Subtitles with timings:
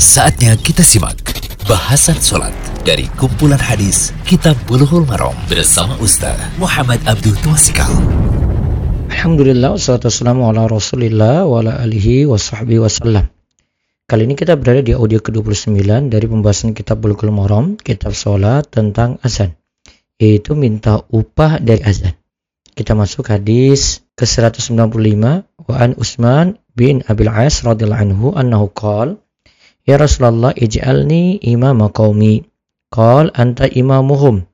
[0.00, 1.20] Saatnya kita simak
[1.68, 2.56] bahasan sholat
[2.88, 7.92] dari kumpulan hadis Kitab Bulughul Maram bersama Ustaz Muhammad Abdul Twasikal.
[9.12, 13.28] Alhamdulillah, wassalatu wassalamu ala rasulillah wa ala alihi wa sahbihi wasallam.
[14.08, 19.20] Kali ini kita berada di audio ke-29 dari pembahasan kitab Bulughul Maram, kitab sholat tentang
[19.20, 19.52] azan.
[20.16, 22.16] Yaitu minta upah dari azan.
[22.72, 24.80] Kita masuk hadis ke-195
[25.44, 29.20] wa an Utsman bin Abil As radhiyallahu anhu annahu qala
[29.90, 32.46] Ya Rasulullah ij'alni imama qaumi.
[32.94, 34.46] Qal anta imamuhum.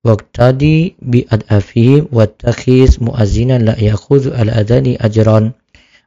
[0.00, 0.96] Waqtadi
[1.28, 5.52] adafihim wattakhiz muazzinan la yakhudhu al adani ajran.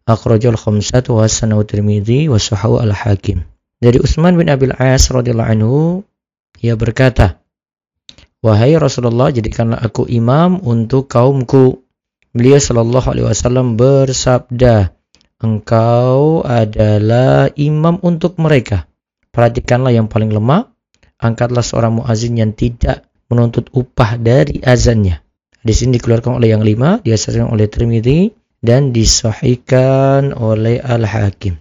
[0.09, 3.45] Akhrajal khamsatu wa sanahu tirmidhi wa sahahu al hakim.
[3.85, 6.01] Dari Utsman bin Abil As radhiyallahu anhu
[6.57, 7.37] ia berkata,
[8.41, 11.85] Wahai Rasulullah, jadikanlah aku imam untuk kaumku.
[12.33, 14.89] Beliau sallallahu alaihi wasallam bersabda,
[15.41, 18.85] engkau adalah imam untuk mereka.
[19.33, 20.69] Perhatikanlah yang paling lemah,
[21.17, 25.19] angkatlah seorang muazin yang tidak menuntut upah dari azannya.
[25.61, 31.57] Di sini dikeluarkan oleh yang lima, diasaskan oleh Tirmidzi dan disahihkan oleh Al-Hakim.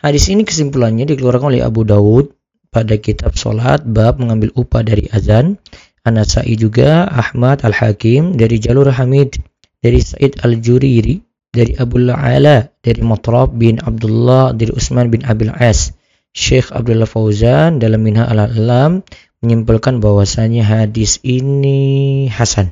[0.00, 2.32] Hadis ini kesimpulannya dikeluarkan oleh Abu Dawud
[2.72, 5.60] pada kitab Salat bab mengambil upah dari azan.
[6.00, 9.36] Anasai juga Ahmad Al-Hakim dari jalur Hamid
[9.84, 15.94] dari Said Al-Juriri dari Abu La'ala, dari Matrab bin Abdullah, dari Utsman bin Abil As.
[16.30, 19.02] Syekh Abdullah Fauzan dalam Minha al-Alam
[19.42, 22.70] menyimpulkan bahwasanya hadis ini hasan.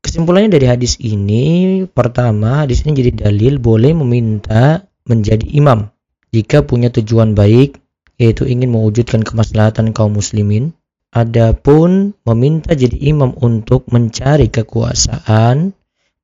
[0.00, 5.92] Kesimpulannya dari hadis ini, pertama, hadis ini jadi dalil boleh meminta menjadi imam
[6.32, 7.80] jika punya tujuan baik,
[8.16, 10.72] yaitu ingin mewujudkan kemaslahatan kaum muslimin.
[11.16, 15.72] Adapun meminta jadi imam untuk mencari kekuasaan,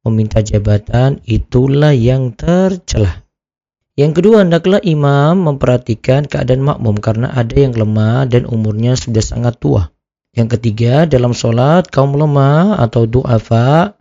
[0.03, 3.23] meminta jabatan itulah yang tercelah.
[3.93, 9.61] Yang kedua, hendaklah imam memperhatikan keadaan makmum karena ada yang lemah dan umurnya sudah sangat
[9.61, 9.93] tua.
[10.33, 13.95] Yang ketiga, dalam sholat kaum lemah atau du'afa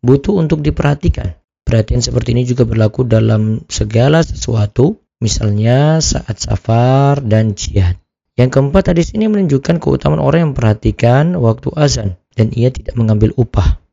[0.00, 1.36] butuh untuk diperhatikan.
[1.68, 8.00] Perhatian seperti ini juga berlaku dalam segala sesuatu, misalnya saat safar dan jihad.
[8.40, 13.36] Yang keempat, hadis ini menunjukkan keutamaan orang yang memperhatikan waktu azan dan ia tidak mengambil
[13.36, 13.84] upah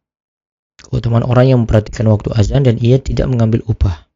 [1.03, 4.07] keutamaan orang yang memperhatikan waktu azan dan ia tidak mengambil upah.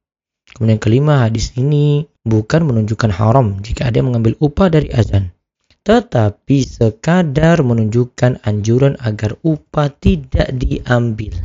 [0.55, 5.35] Kemudian kelima, hadis ini bukan menunjukkan haram jika ada yang mengambil upah dari azan.
[5.83, 11.35] Tetapi sekadar menunjukkan anjuran agar upah tidak diambil.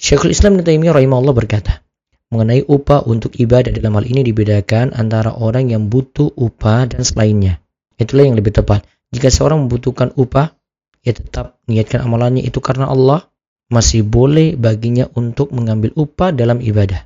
[0.00, 1.84] Syekhul Islam Ibnu Taimiyah rahimahullah berkata,
[2.32, 7.60] mengenai upah untuk ibadah dalam hal ini dibedakan antara orang yang butuh upah dan selainnya.
[8.00, 8.88] Itulah yang lebih tepat.
[9.12, 10.56] Jika seorang membutuhkan upah,
[11.04, 13.28] ia tetap niatkan amalannya itu karena Allah
[13.68, 17.04] masih boleh baginya untuk mengambil upah dalam ibadah.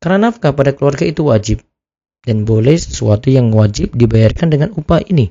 [0.00, 1.60] Karena nafkah pada keluarga itu wajib
[2.24, 5.28] dan boleh sesuatu yang wajib dibayarkan dengan upah ini.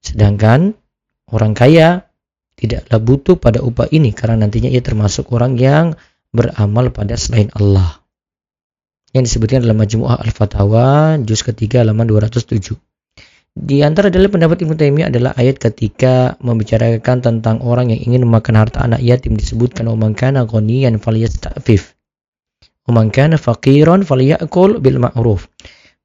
[0.00, 0.72] Sedangkan
[1.28, 2.08] orang kaya
[2.56, 5.98] tidaklah butuh pada upah ini karena nantinya ia termasuk orang yang
[6.32, 8.00] beramal pada selain Allah.
[9.12, 12.87] Yang disebutkan dalam Majmu'ah Al-Fatawa juz ketiga halaman 207.
[13.58, 18.54] Di antara dalil pendapat Ibnu Taimiyah adalah ayat ketika membicarakan tentang orang yang ingin memakan
[18.54, 21.98] harta anak yatim disebutkan umman kana ghaniyan falyastafif.
[22.86, 25.50] Umman kana faqiran falyakul bil ma'ruf.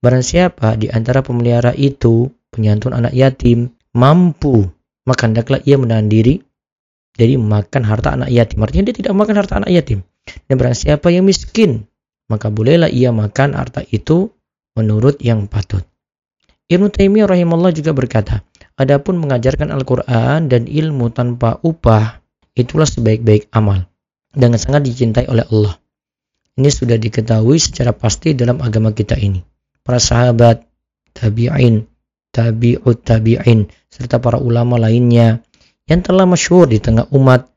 [0.01, 4.65] Barang siapa di antara pemelihara itu penyantun anak yatim mampu,
[5.05, 6.41] maka hendaklah ia menahan diri
[7.13, 8.65] dari makan harta anak yatim.
[8.65, 10.01] Artinya dia tidak makan harta anak yatim.
[10.49, 11.85] Dan barang siapa yang miskin,
[12.33, 14.33] maka bolehlah ia makan harta itu
[14.73, 15.85] menurut yang patut.
[16.71, 18.43] Ibnu Taimiyah rahimahullah juga berkata,
[18.79, 22.23] adapun mengajarkan Al-Qur'an dan ilmu tanpa upah
[22.55, 23.87] itulah sebaik-baik amal
[24.31, 25.75] dan sangat dicintai oleh Allah.
[26.53, 29.41] Ini sudah diketahui secara pasti dalam agama kita ini.
[29.81, 30.63] Para sahabat,
[31.11, 31.83] tabi'in,
[32.29, 35.41] tabi'ut tabi'in, serta para ulama lainnya
[35.89, 37.49] yang telah masyhur di tengah umat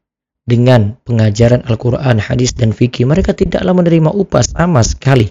[0.47, 5.31] dengan pengajaran Al-Quran, hadis, dan fikih, mereka tidaklah menerima upah sama sekali.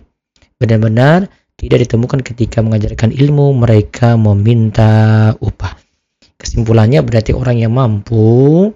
[0.59, 5.79] Benar-benar tidak ditemukan ketika mengajarkan ilmu mereka meminta upah.
[6.35, 8.69] Kesimpulannya berarti orang yang mampu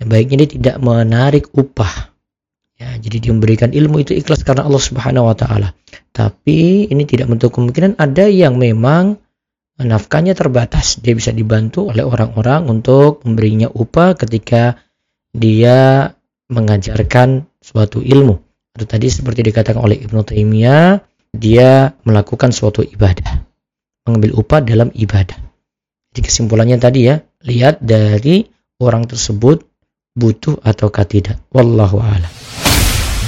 [0.00, 2.12] baiknya dia tidak menarik upah.
[2.80, 5.76] Ya, jadi dia memberikan ilmu itu ikhlas karena Allah Subhanahu wa taala.
[6.16, 9.20] Tapi ini tidak menutup kemungkinan ada yang memang
[9.76, 10.96] nafkahnya terbatas.
[11.04, 14.80] Dia bisa dibantu oleh orang-orang untuk memberinya upah ketika
[15.36, 16.08] dia
[16.48, 18.40] mengajarkan suatu ilmu.
[18.72, 23.46] Itu tadi seperti dikatakan oleh Ibnu Taimiyah, dia melakukan suatu ibadah,
[24.06, 25.38] mengambil upah dalam ibadah.
[26.10, 28.42] Jadi kesimpulannya tadi ya, lihat dari
[28.82, 29.62] orang tersebut
[30.18, 31.38] butuh ataukah tidak.
[31.54, 32.32] Wallahu a'lam.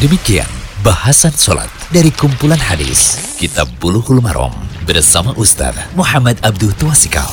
[0.03, 4.51] Demikian Bahasan sholat dari kumpulan hadis Kitab Bulughul Maram
[4.83, 7.31] bersama Ustaz Muhammad Abdul Tuasikal.